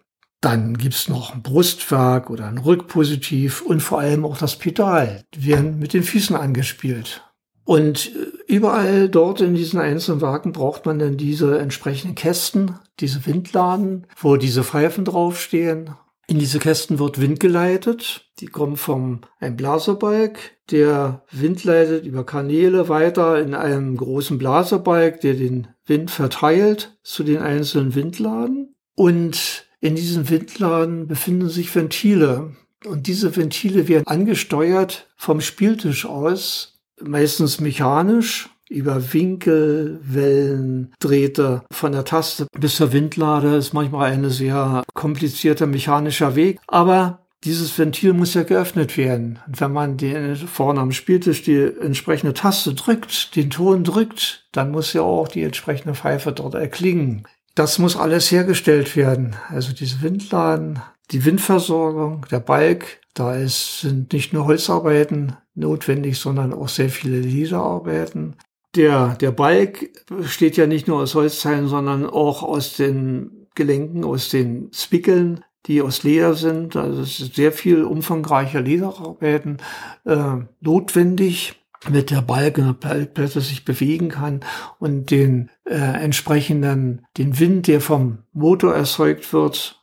[0.42, 5.24] Dann gibt's noch ein Brustwerk oder ein Rückpositiv und vor allem auch das Pedal.
[5.34, 7.24] Die werden mit den Füßen angespielt.
[7.64, 8.10] Und
[8.46, 14.36] überall dort in diesen einzelnen Werken braucht man dann diese entsprechenden Kästen, diese Windladen, wo
[14.36, 15.94] diese Pfeifen draufstehen
[16.30, 18.30] in diese Kästen wird Wind geleitet.
[18.38, 20.38] Die kommen vom einem Blaserbalg,
[20.70, 27.24] der Wind leitet über Kanäle weiter in einem großen Blaserbalg, der den Wind verteilt zu
[27.24, 28.76] den einzelnen Windladen.
[28.94, 32.54] Und in diesen Windladen befinden sich Ventile.
[32.84, 41.92] Und diese Ventile werden angesteuert vom Spieltisch aus, meistens mechanisch über Winkel, Wellen, Drähte von
[41.92, 46.60] der Taste bis zur Windlade ist manchmal ein sehr komplizierter mechanischer Weg.
[46.68, 49.40] Aber dieses Ventil muss ja geöffnet werden.
[49.46, 54.70] Und wenn man den vorne am Spieltisch die entsprechende Taste drückt, den Ton drückt, dann
[54.70, 57.26] muss ja auch die entsprechende Pfeife dort erklingen.
[57.54, 59.34] Das muss alles hergestellt werden.
[59.48, 60.80] Also diese Windladen,
[61.10, 67.18] die Windversorgung, der Balk, da ist, sind nicht nur Holzarbeiten notwendig, sondern auch sehr viele
[67.20, 68.36] Lederarbeiten.
[68.76, 74.28] Der, der Balk besteht ja nicht nur aus Holzteilen, sondern auch aus den Gelenken, aus
[74.28, 76.76] den Spickeln, die aus Leder sind.
[76.76, 79.58] Also es ist sehr viel umfangreicher Lederarbeiten
[80.04, 84.40] äh, notwendig mit der Balken Balkplatte sich bewegen kann
[84.78, 89.82] und den äh, entsprechenden, den Wind, der vom Motor erzeugt wird.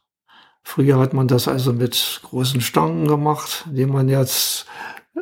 [0.61, 4.67] Früher hat man das also mit großen Stangen gemacht, indem man jetzt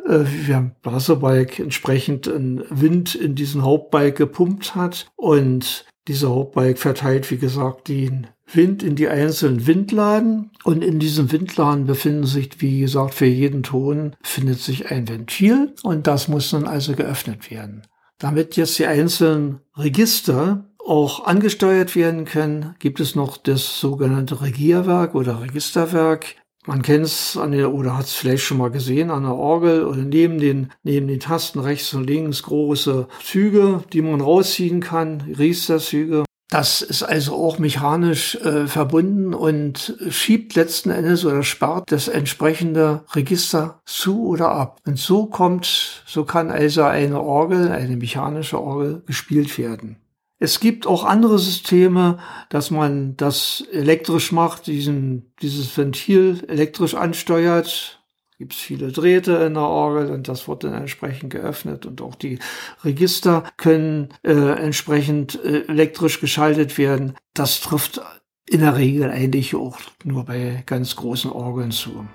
[0.06, 6.78] äh, wie ein Blaserbalg entsprechend einen Wind in diesen Hauptbalg gepumpt hat und dieser Hauptbalg
[6.78, 12.50] verteilt, wie gesagt, den Wind in die einzelnen Windladen und in diesen Windladen befinden sich,
[12.60, 17.50] wie gesagt, für jeden Ton findet sich ein Ventil und das muss dann also geöffnet
[17.50, 17.82] werden.
[18.18, 25.14] Damit jetzt die einzelnen Register auch angesteuert werden können, gibt es noch das sogenannte Regierwerk
[25.14, 26.36] oder Registerwerk.
[26.66, 29.84] Man kennt es an der, oder hat es vielleicht schon mal gesehen an der Orgel
[29.84, 35.22] oder neben den, neben den Tasten rechts und links große Züge, die man rausziehen kann,
[35.38, 36.24] Riesterzüge.
[36.48, 43.04] Das ist also auch mechanisch äh, verbunden und schiebt letzten Endes oder spart das entsprechende
[43.14, 44.78] Register zu oder ab.
[44.86, 49.96] Und so kommt, so kann also eine Orgel, eine mechanische Orgel gespielt werden.
[50.38, 52.18] Es gibt auch andere Systeme,
[52.50, 58.02] dass man das elektrisch macht, diesen, dieses Ventil elektrisch ansteuert.
[58.38, 62.14] Gibt es viele Drähte in der Orgel und das wird dann entsprechend geöffnet und auch
[62.14, 62.38] die
[62.84, 67.14] Register können äh, entsprechend äh, elektrisch geschaltet werden.
[67.32, 68.02] Das trifft
[68.46, 72.06] in der Regel eigentlich auch nur bei ganz großen Orgeln zu.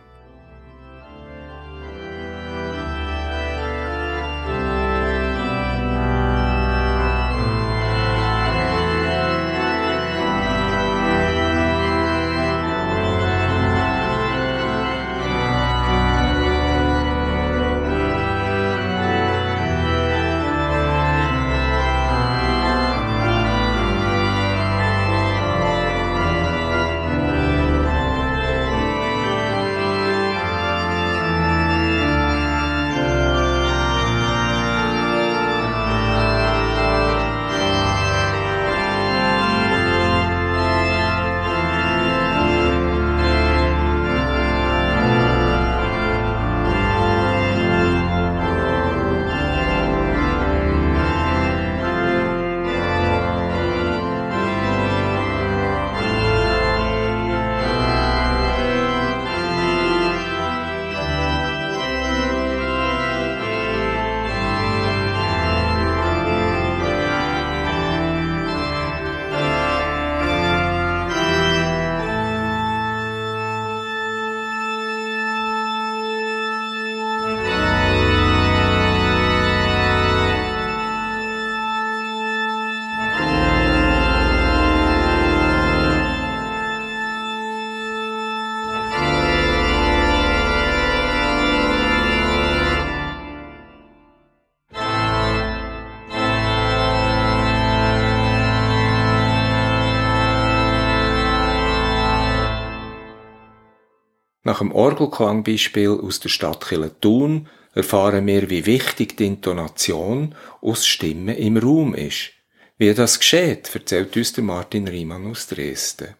[104.52, 106.68] Nach dem Orgelklangbeispiel aus der Stadt
[107.00, 112.32] Thun erfahren wir, wie wichtig die Intonation aus Stimmen im Raum ist.
[112.78, 116.16] Wie das geschieht, erzählt uns der Martin Riemann aus Dresden.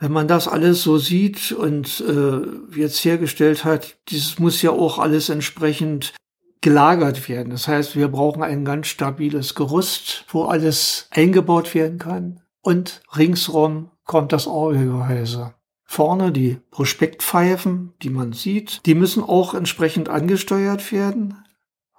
[0.00, 4.98] Wenn man das alles so sieht und äh, jetzt hergestellt hat, dieses muss ja auch
[4.98, 6.14] alles entsprechend
[6.62, 7.50] gelagert werden.
[7.50, 12.40] Das heißt, wir brauchen ein ganz stabiles Gerüst, wo alles eingebaut werden kann.
[12.60, 15.54] Und ringsrum kommt das Orgelgehäuse.
[15.92, 21.44] Vorne die Prospektpfeifen, die man sieht, die müssen auch entsprechend angesteuert werden.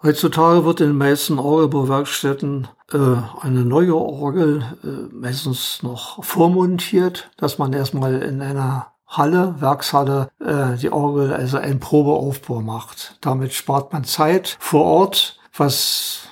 [0.01, 2.97] Heutzutage wird in den meisten Orgelbauwerkstätten äh,
[3.41, 10.77] eine neue Orgel äh, meistens noch vormontiert, dass man erstmal in einer Halle, Werkshalle, äh,
[10.77, 13.17] die Orgel, also einen Probeaufbau macht.
[13.19, 16.29] Damit spart man Zeit vor Ort, was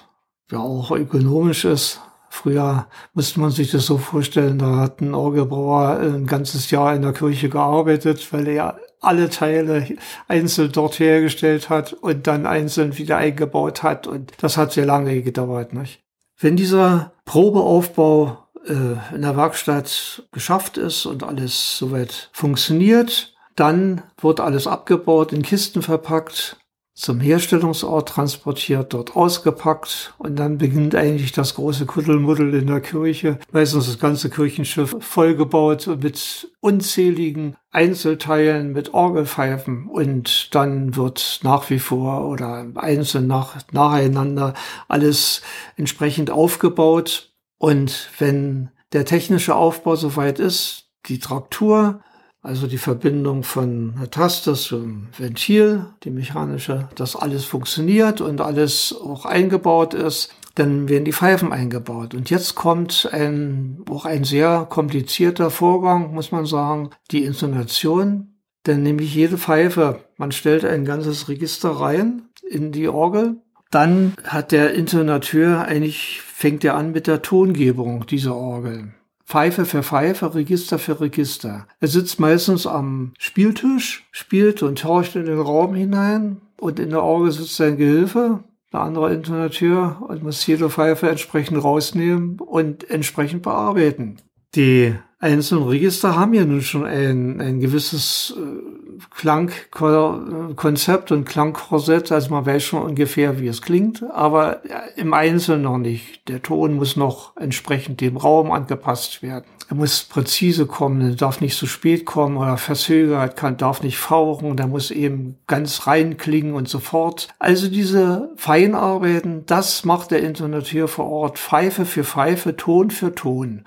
[0.50, 2.00] ja auch ökonomisch ist.
[2.30, 7.02] Früher musste man sich das so vorstellen, da hat ein Orgelbauer ein ganzes Jahr in
[7.02, 9.88] der Kirche gearbeitet, weil er alle Teile
[10.28, 14.08] einzeln dort hergestellt hat und dann einzeln wieder eingebaut hat.
[14.08, 15.74] Und das hat sehr lange gedauert.
[15.74, 16.04] Nicht?
[16.38, 24.39] Wenn dieser Probeaufbau äh, in der Werkstatt geschafft ist und alles soweit funktioniert, dann wird
[24.39, 26.58] alles abgebaut, in Kisten verpackt
[26.99, 33.39] zum Herstellungsort transportiert, dort ausgepackt und dann beginnt eigentlich das große Kuddelmuddel in der Kirche.
[33.53, 41.79] Meistens das ganze Kirchenschiff vollgebaut mit unzähligen Einzelteilen, mit Orgelpfeifen und dann wird nach wie
[41.79, 44.53] vor oder einzeln nach, nacheinander
[44.89, 45.41] alles
[45.77, 52.01] entsprechend aufgebaut und wenn der technische Aufbau soweit ist, die Traktur,
[52.41, 58.95] also die Verbindung von einer Taste zum Ventil, die mechanische, dass alles funktioniert und alles
[58.95, 60.34] auch eingebaut ist.
[60.56, 62.13] Dann werden die Pfeifen eingebaut.
[62.13, 68.36] Und jetzt kommt ein, auch ein sehr komplizierter Vorgang, muss man sagen, die Intonation.
[68.65, 73.38] Denn nämlich jede Pfeife, man stellt ein ganzes Register rein in die Orgel.
[73.71, 78.93] Dann hat der Intonateur eigentlich, fängt er an mit der Tongebung dieser Orgel.
[79.30, 81.67] Pfeife für Pfeife, Register für Register.
[81.80, 87.04] Er sitzt meistens am Spieltisch, spielt und horcht in den Raum hinein und in der
[87.04, 93.44] Orgel sitzt sein Gehilfe, der andere Intonateur und muss jede Pfeife entsprechend rausnehmen und entsprechend
[93.44, 94.17] bearbeiten.
[94.56, 98.79] Die einzelnen Register haben ja nun schon ein, ein gewisses äh,
[99.12, 104.62] Klangkonzept und Klangkorsett, also man weiß schon ungefähr, wie es klingt, aber
[104.95, 106.27] im Einzelnen noch nicht.
[106.27, 109.45] Der Ton muss noch entsprechend dem Raum angepasst werden.
[109.69, 114.00] Er muss präzise kommen, er darf nicht zu spät kommen oder verzögert, kann, darf nicht
[114.00, 117.27] fauchen, der muss eben ganz rein klingen und so fort.
[117.37, 123.63] Also diese Feinarbeiten, das macht der Intonateur vor Ort, Pfeife für Pfeife, Ton für Ton.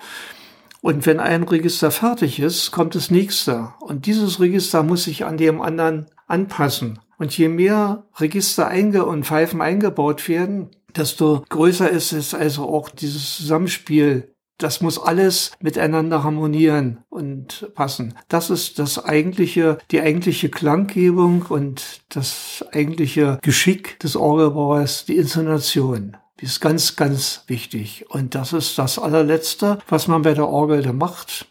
[0.83, 3.73] Und wenn ein Register fertig ist, kommt das nächste.
[3.81, 6.99] Und dieses Register muss sich an dem anderen anpassen.
[7.19, 12.89] Und je mehr Register einge und Pfeifen eingebaut werden, desto größer ist es also auch
[12.89, 14.35] dieses Zusammenspiel.
[14.59, 18.15] Das muss alles miteinander harmonieren und passen.
[18.29, 26.17] Das ist das eigentliche, die eigentliche Klanggebung und das eigentliche Geschick des Orgelbauers, die Insonation.
[26.43, 28.05] Die ist ganz, ganz wichtig.
[28.09, 31.47] Und das ist das allerletzte, was man bei der Orgel da macht.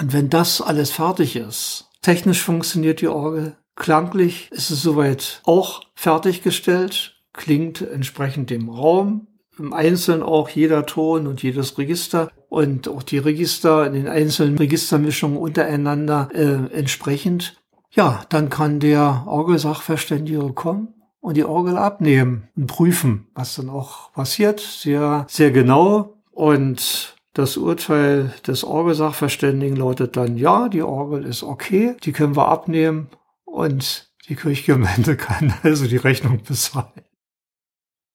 [0.00, 5.82] Und wenn das alles fertig ist, technisch funktioniert die Orgel, klanglich ist es soweit auch
[5.94, 9.26] fertiggestellt, klingt entsprechend dem Raum,
[9.58, 14.56] im Einzelnen auch jeder Ton und jedes Register und auch die Register in den einzelnen
[14.56, 17.60] Registermischungen untereinander äh, entsprechend.
[17.90, 24.12] Ja, dann kann der Orgelsachverständige kommen und die Orgel abnehmen und prüfen, was dann auch
[24.12, 26.20] passiert, sehr, sehr genau.
[26.32, 32.48] Und das Urteil des Orgelsachverständigen lautet dann, ja, die Orgel ist okay, die können wir
[32.48, 33.08] abnehmen
[33.44, 37.02] und die Kirchgemeinde kann also die Rechnung bezahlen.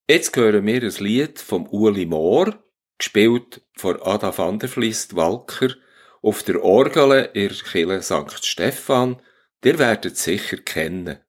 [0.09, 2.55] Jetzt hören wir ein Lied vom Uli Mohr,
[2.97, 5.69] gespielt von Ada van der Vlist Walker,
[6.21, 8.45] auf der Orgel in der Kirche St.
[8.45, 9.21] Stephan.
[9.63, 11.19] Der werdet sicher kennen.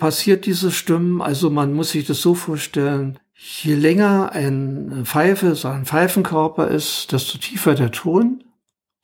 [0.00, 1.22] Passiert diese Stimmen?
[1.22, 7.12] Also man muss sich das so vorstellen, je länger eine Pfeife, so ein Pfeifenkörper ist,
[7.12, 8.42] desto tiefer der Ton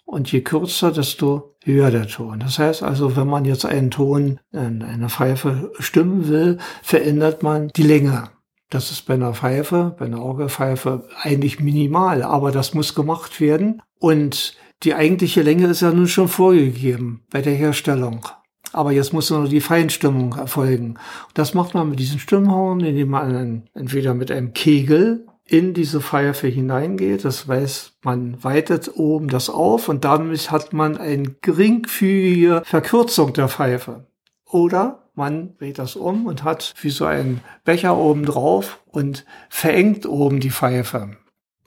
[0.05, 2.41] und je kürzer, desto höher der Ton.
[2.41, 7.69] Das heißt also, wenn man jetzt einen Ton in einer Pfeife stimmen will, verändert man
[7.77, 8.31] die Länge.
[8.71, 13.81] Das ist bei einer Pfeife, bei einer Orgelpfeife eigentlich minimal, aber das muss gemacht werden.
[14.01, 18.27] Und die eigentliche Länge ist ja nun schon vorgegeben bei der Herstellung.
[18.73, 20.95] Aber jetzt muss nur die Feinstimmung erfolgen.
[21.35, 26.49] das macht man mit diesen Stimmhorn, indem man entweder mit einem Kegel in diese Pfeife
[26.49, 27.25] hineingeht.
[27.25, 33.49] Das weiß man weitet oben das auf und damit hat man eine geringfügige Verkürzung der
[33.49, 34.07] Pfeife.
[34.45, 40.07] Oder man dreht das um und hat wie so einen Becher oben drauf und verengt
[40.07, 41.17] oben die Pfeife.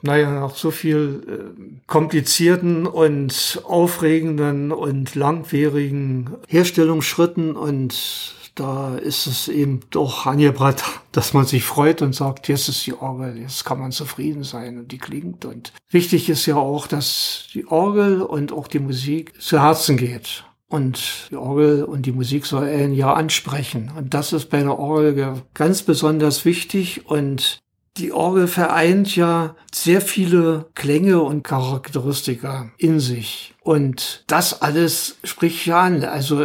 [0.02, 9.47] Naja, nach so viel äh, komplizierten und aufregenden und langwierigen Herstellungsschritten und da ist es
[9.47, 13.80] eben doch angebracht, dass man sich freut und sagt, jetzt ist die Orgel, jetzt kann
[13.80, 15.45] man zufrieden sein und die klingt.
[15.45, 20.43] Und wichtig ist ja auch, dass die Orgel und auch die Musik zu Herzen geht.
[20.68, 23.91] Und die Orgel und die Musik soll einen ja ansprechen.
[23.97, 27.08] Und das ist bei der Orgel ganz besonders wichtig.
[27.08, 27.60] Und
[28.00, 33.54] die Orgel vereint ja sehr viele Klänge und Charakteristika in sich.
[33.62, 36.04] Und das alles spricht ja an.
[36.04, 36.43] Also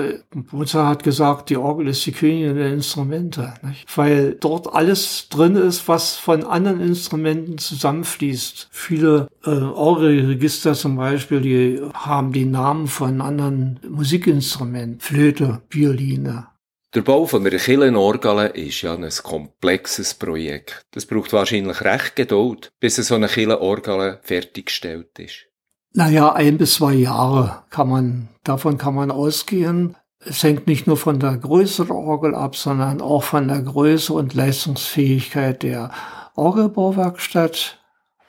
[0.50, 3.86] Mozart hat gesagt, die Orgel ist die Königin der Instrumente, nicht?
[3.96, 8.68] weil dort alles drin ist, was von anderen Instrumenten zusammenfließt.
[8.70, 16.48] Viele äh, Orgelregister zum Beispiel, die haben die Namen von anderen Musikinstrumenten, Flöte, Violine,
[16.95, 20.86] der Bau von einer Kirchenorgel ist ja ein komplexes Projekt.
[20.92, 25.47] Das braucht wahrscheinlich recht Geduld, bis so eine Kirchenorgel fertiggestellt ist.
[25.92, 29.97] Naja, ein bis zwei Jahre kann man, davon kann man ausgehen.
[30.20, 34.12] Es hängt nicht nur von der Größe der Orgel ab, sondern auch von der Größe
[34.12, 35.90] und Leistungsfähigkeit der
[36.34, 37.78] Orgelbauwerkstatt.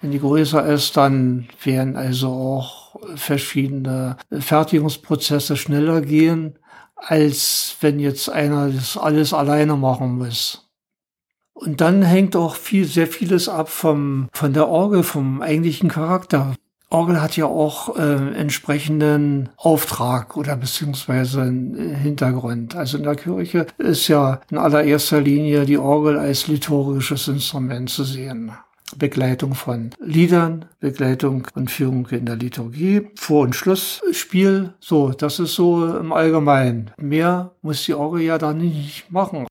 [0.02, 6.60] Wenn die größer ist, dann werden also auch verschiedene Fertigungsprozesse schneller gehen
[6.96, 10.66] als wenn jetzt einer das alles alleine machen muss.
[11.54, 16.54] Und dann hängt auch viel, sehr vieles ab vom, von der Orgel, vom eigentlichen Charakter.
[16.90, 22.76] Orgel hat ja auch äh, entsprechenden Auftrag oder beziehungsweise einen Hintergrund.
[22.76, 28.04] Also in der Kirche ist ja in allererster Linie die Orgel als liturgisches Instrument zu
[28.04, 28.52] sehen.
[28.98, 34.74] Begleitung von Liedern, Begleitung und Führung in der Liturgie, Vor- und Schlussspiel.
[34.80, 36.92] So, das ist so im Allgemeinen.
[36.98, 39.48] Mehr muss die Orgel ja da nicht machen.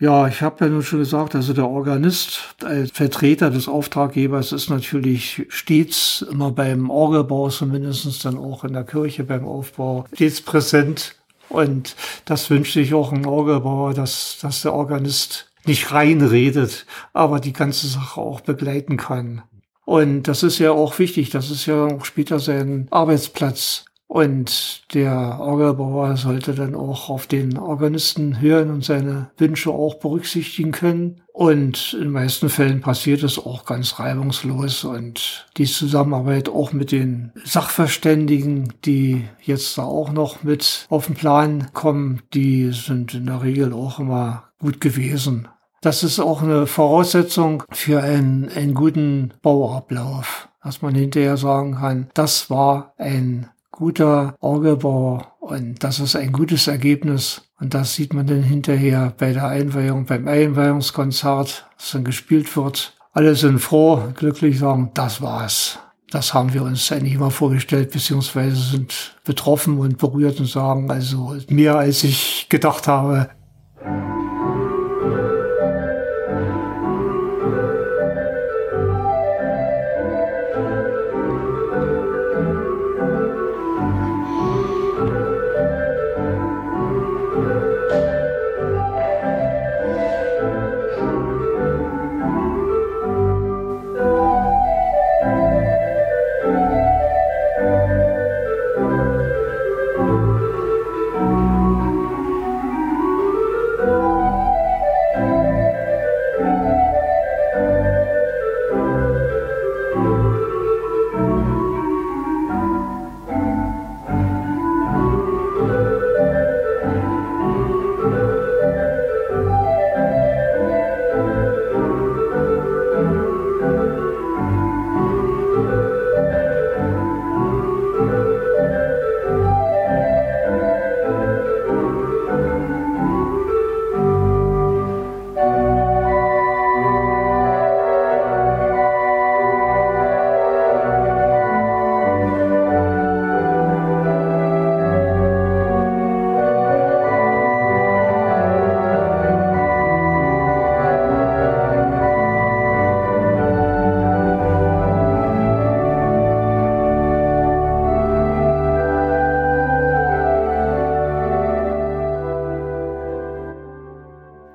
[0.00, 4.68] Ja, ich habe ja nun schon gesagt, also der Organist als Vertreter des Auftraggebers ist
[4.68, 11.16] natürlich stets immer beim Orgelbau, zumindest dann auch in der Kirche beim Aufbau, stets präsent.
[11.48, 17.52] Und das wünscht sich auch ein Orgelbauer, dass, dass der Organist nicht reinredet, aber die
[17.52, 19.42] ganze Sache auch begleiten kann.
[19.84, 23.84] Und das ist ja auch wichtig, das ist ja auch später sein Arbeitsplatz.
[24.06, 30.72] Und der Orgelbauer sollte dann auch auf den Organisten hören und seine Wünsche auch berücksichtigen
[30.72, 31.22] können.
[31.32, 34.84] Und in den meisten Fällen passiert es auch ganz reibungslos.
[34.84, 41.16] Und die Zusammenarbeit auch mit den Sachverständigen, die jetzt da auch noch mit auf den
[41.16, 45.48] Plan kommen, die sind in der Regel auch immer gut gewesen.
[45.84, 52.08] Das ist auch eine Voraussetzung für einen, einen guten Bauablauf, dass man hinterher sagen kann,
[52.14, 57.42] das war ein guter Orgelbau und das ist ein gutes Ergebnis.
[57.60, 62.96] Und das sieht man dann hinterher bei der Einweihung, beim Einweihungskonzert, das dann gespielt wird.
[63.12, 65.80] Alle sind froh, glücklich sagen, das war's.
[66.10, 71.36] Das haben wir uns eigentlich immer vorgestellt, beziehungsweise sind betroffen und berührt und sagen, also
[71.50, 73.28] mehr als ich gedacht habe.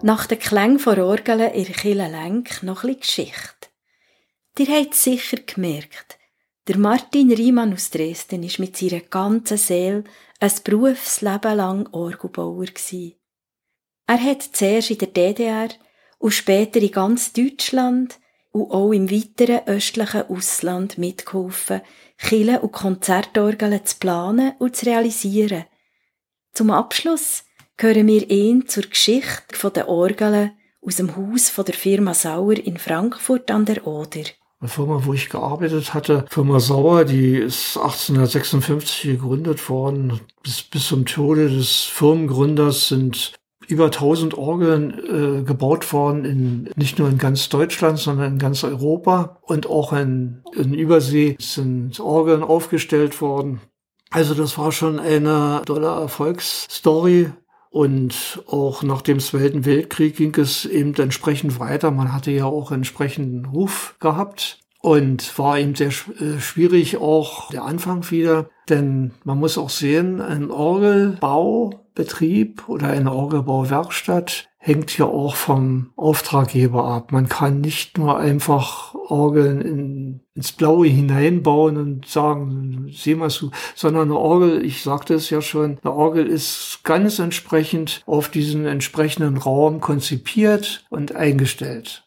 [0.09, 3.67] Nach den Klängen von Orgeln in der Lenk noch ein Geschichte.
[4.57, 6.17] Ihr habt sicher gemerkt,
[6.67, 10.05] der Martin Riemann aus Dresden ist mit seiner ganzen Seele
[10.39, 12.65] ein Berufsleben lang Orgelbauer.
[14.07, 15.69] Er hat zuerst in der DDR
[16.17, 18.17] und später in ganz Deutschland
[18.51, 21.81] und auch im weiteren östlichen Ausland mitgeholfen,
[22.17, 25.65] Kille und Konzertorgeln zu planen und zu realisieren.
[26.53, 27.43] Zum Abschluss
[27.81, 30.51] hören wir ihn zur Geschichte der Orgeln
[30.85, 34.23] aus dem Haus der Firma Sauer in Frankfurt an der Oder.
[34.61, 40.19] Eine Firma, wo ich gearbeitet hatte, Firma Sauer, die ist 1856 gegründet worden.
[40.43, 43.33] Bis, bis zum Tode des Firmengründers sind
[43.67, 48.63] über 1000 Orgeln äh, gebaut worden, in, nicht nur in ganz Deutschland, sondern in ganz
[48.63, 53.61] Europa und auch in, in Übersee sind Orgeln aufgestellt worden.
[54.09, 57.31] Also das war schon eine tolle Erfolgsstory.
[57.69, 61.91] Und auch nach dem Zweiten Weltkrieg ging es eben entsprechend weiter.
[61.91, 67.65] Man hatte ja auch entsprechenden Ruf gehabt und war eben sehr äh, schwierig auch der
[67.65, 68.49] Anfang wieder.
[68.69, 76.83] Denn man muss auch sehen, ein Orgelbaubetrieb oder eine Orgelbauwerkstatt hängt ja auch vom Auftraggeber
[76.83, 77.13] ab.
[77.13, 83.51] Man kann nicht nur einfach Orgeln in, ins Blaue hineinbauen und sagen, sieh mal zu,
[83.73, 88.65] sondern eine Orgel, ich sagte es ja schon, eine Orgel ist ganz entsprechend auf diesen
[88.65, 92.03] entsprechenden Raum konzipiert und eingestellt.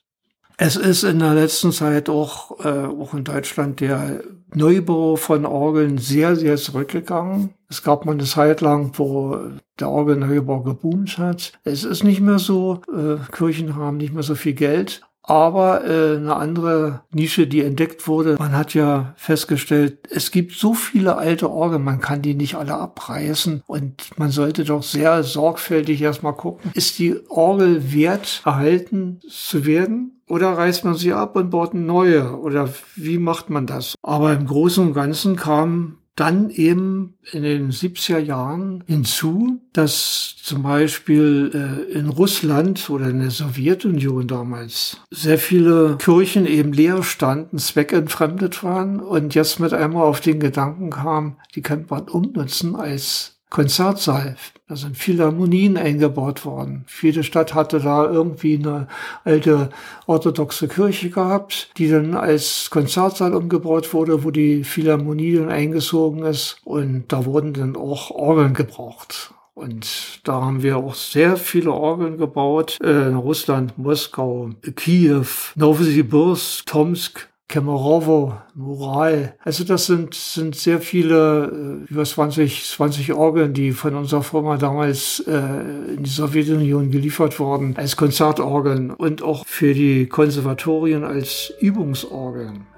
[0.59, 4.23] Es ist in der letzten Zeit auch, äh, auch in Deutschland der
[4.55, 7.51] Neubau von Orgeln sehr, sehr zurückgegangen.
[7.69, 9.39] Es gab mal eine Zeit lang, wo
[9.81, 11.53] der Orgelneubau geboomt hat.
[11.65, 15.03] Es ist nicht mehr so, äh, Kirchen haben nicht mehr so viel Geld.
[15.23, 20.75] Aber äh, eine andere Nische, die entdeckt wurde, man hat ja festgestellt, es gibt so
[20.75, 26.03] viele alte Orgeln, man kann die nicht alle abreißen und man sollte doch sehr sorgfältig
[26.03, 30.19] erstmal gucken, ist die Orgel wert, erhalten zu werden?
[30.29, 32.39] Oder reißt man sie ab und baut eine neue?
[32.39, 33.95] Oder wie macht man das?
[34.03, 40.63] Aber im Großen und Ganzen kam dann eben in den 70er Jahren hinzu, dass zum
[40.63, 47.59] Beispiel äh, in Russland oder in der Sowjetunion damals sehr viele Kirchen eben leer standen,
[47.59, 53.32] zweckentfremdet waren und jetzt mit einmal auf den Gedanken kam, die könnte man umnutzen als
[53.53, 54.37] Konzertsaal.
[54.67, 56.87] Da sind Philharmonien eingebaut worden.
[57.03, 58.89] Jede Stadt hatte da irgendwie eine
[59.25, 59.69] alte
[60.07, 66.57] orthodoxe Kirche gehabt, die dann als Konzertsaal umgebaut wurde, wo die Philharmonie dann eingezogen ist.
[66.65, 69.35] Und da wurden dann auch Orgeln gebraucht.
[69.53, 72.79] Und da haben wir auch sehr viele Orgeln gebaut.
[72.83, 75.27] Äh, in Russland, Moskau, Kiew,
[75.57, 79.37] Novosibirsk, Tomsk, Kemerovo, Mural.
[79.45, 84.57] Also das sind, sind sehr viele, äh, über 20, 20 Orgeln, die von unserer Firma
[84.57, 91.53] damals äh, in die Sowjetunion geliefert wurden, als Konzertorgeln und auch für die Konservatorien als
[91.61, 92.72] Übungsorgeln.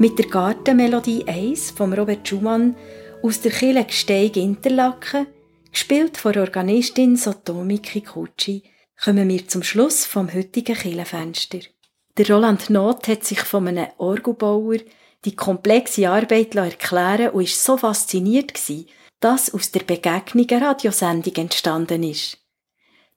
[0.00, 2.74] Mit der Gartenmelodie 1 von Robert Schumann
[3.22, 5.26] aus der Kille Gsteig Interlaken,
[5.70, 8.62] gespielt von Organistin Sotomi Kikuchi,
[9.04, 11.58] kommen wir zum Schluss vom heutigen Killenfenster.
[12.16, 14.78] Der Roland Not hat sich von einem Orgelbauer
[15.26, 18.58] die komplexe Arbeit erklären und ist so fasziniert
[19.20, 22.38] dass aus der Begegnung eine Radiosendung entstanden ist.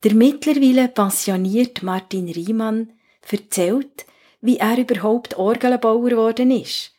[0.04, 2.92] Der mittlerweile pensionierte Martin Riemann
[3.32, 4.06] erzählt,
[4.44, 6.92] wie er überhaupt Orgelbauer geworden ist.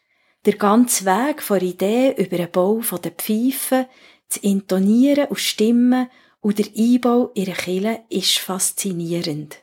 [0.47, 3.85] Der ganze Weg von Idee über den Bau der Pfeifen,
[4.29, 6.09] das Intonieren und Stimmen
[6.41, 9.59] und der Einbau ihrer Kille ist faszinierend.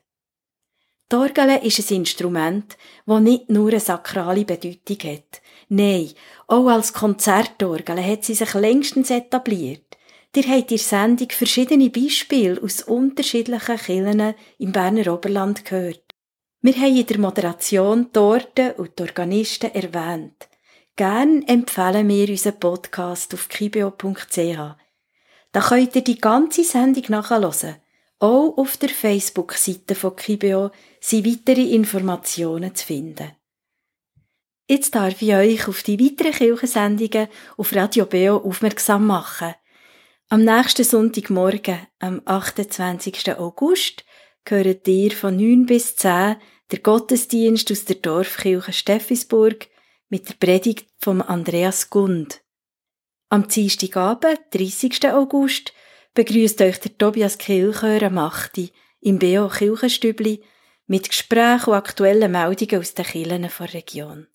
[1.12, 5.42] Die Orgel ist ein Instrument, das nicht nur eine sakrale Bedeutung hat.
[5.68, 6.12] Nein,
[6.48, 9.98] auch als Konzertorgel hat sie sich längstens etabliert.
[10.36, 16.11] Ihr habt der Sendung verschiedene Beispiele aus unterschiedlichen Kirchen im Berner Oberland gehört.
[16.64, 20.48] Wir haben in der Moderation die Orte und die Organisten erwähnt.
[20.96, 24.76] Gern empfehlen wir unseren Podcast auf kibio.ch.
[25.52, 27.78] Da könnt ihr die ganze Sendung nachhören.
[28.20, 33.32] Auch auf der Facebook-Seite von Kibio sind weitere Informationen zu finden.
[34.70, 39.56] Jetzt darf ich euch auf die weiteren Kirchensendungen auf Radio Beo aufmerksam machen.
[40.30, 43.36] Am nächsten Sonntagmorgen, am 28.
[43.40, 44.06] August,
[44.46, 46.36] gehört ihr von 9 bis 10
[46.72, 49.68] der Gottesdienst aus der Dorfkirche Steffisburg
[50.10, 52.42] mit der Predigt vom Andreas Gund.
[53.30, 55.10] Am Dienstagabend, 30.
[55.12, 55.74] August,
[56.14, 60.44] begrüßt euch der Tobias Kilchör Machti im BO Kirchenstübli
[60.88, 64.28] mit Gesprächen und aktuellen Meldungen aus den Kirchen der Region.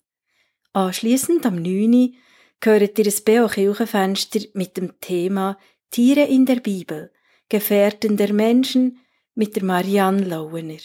[0.73, 2.15] Anschliessend am 9.
[2.59, 5.57] gehört ihr ein BO Kirchenfenster mit dem Thema
[5.91, 7.11] Tiere in der Bibel,
[7.49, 8.99] Gefährten der Menschen
[9.37, 10.81] mit der Marianne Lauener.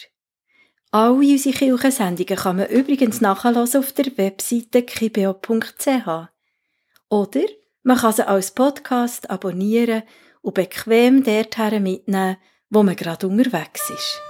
[0.91, 6.29] Alle unsere Kirchensendungen kann man übrigens nachhören auf der Webseite kibeo.ch.
[7.09, 7.41] Oder
[7.81, 10.03] man kann sie als Podcast abonnieren
[10.41, 12.37] und bequem dorthin mitnehmen,
[12.69, 14.21] wo man gerade unterwegs ist.